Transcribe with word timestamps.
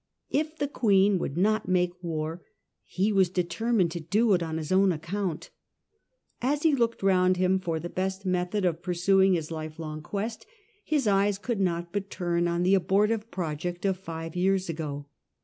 If 0.31 0.57
the 0.57 0.67
Queen 0.67 1.19
would 1.19 1.37
not 1.37 1.67
make 1.67 2.03
war 2.03 2.41
he 2.85 3.11
was 3.13 3.29
determined 3.29 3.91
to 3.91 3.99
do 3.99 4.33
it 4.33 4.41
on 4.41 4.57
his 4.57 4.71
own 4.71 4.91
account 4.91 5.51
As 6.41 6.63
he 6.63 6.73
looked 6.73 7.03
round 7.03 7.37
him 7.37 7.59
for 7.59 7.79
the 7.79 7.87
best 7.87 8.25
method 8.25 8.65
of 8.65 8.81
pursuing 8.81 9.33
his 9.35 9.51
life 9.51 9.77
long 9.77 10.01
quest, 10.01 10.43
his 10.83 11.05
eyes 11.05 11.37
could 11.37 11.59
not 11.59 11.93
but 11.93 12.09
turn 12.09 12.47
on 12.47 12.63
the 12.63 12.73
abortive 12.73 13.29
project 13.29 13.85
of 13.85 13.95
five 13.95 14.35
years 14.35 14.69
ago. 14.69 15.05